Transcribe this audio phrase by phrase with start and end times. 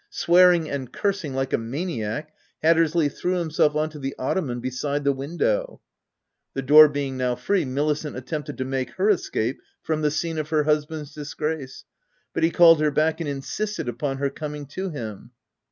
[0.09, 5.11] Swearing and cursing like a maniac, Hattersley threw himself on to the ottoman beside the
[5.13, 5.79] window.
[6.55, 10.49] The door being now free, Milicent attempted to make her escape from the scene of
[10.49, 11.83] her husband's disgrace;
[12.33, 15.33] but he called her back, and insisted upon her coming to him.